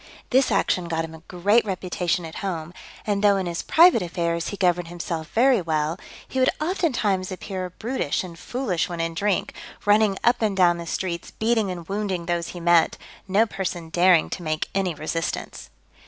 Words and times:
This 0.31 0.51
action 0.51 0.87
got 0.87 1.05
him 1.05 1.13
a 1.13 1.21
great 1.27 1.63
reputation 1.63 2.25
at 2.25 2.37
home; 2.41 2.73
and 3.05 3.23
though 3.23 3.37
in 3.37 3.45
his 3.45 3.61
private 3.61 4.01
affairs 4.01 4.47
he 4.47 4.57
governed 4.57 4.87
himself 4.87 5.27
very 5.33 5.61
well, 5.61 5.99
he 6.27 6.39
would 6.39 6.49
oftentimes 6.59 7.31
appear 7.31 7.69
brutish 7.69 8.23
and 8.23 8.39
foolish 8.39 8.89
when 8.89 8.99
in 8.99 9.13
drink, 9.13 9.53
running 9.85 10.17
up 10.23 10.41
and 10.41 10.57
down 10.57 10.79
the 10.79 10.87
streets, 10.87 11.29
beating 11.29 11.69
and 11.69 11.87
wounding 11.87 12.25
those 12.25 12.47
he 12.47 12.59
met, 12.59 12.97
no 13.27 13.45
person 13.45 13.89
daring 13.89 14.27
to 14.31 14.41
make 14.41 14.69
any 14.73 14.95
resistance. 14.95 15.69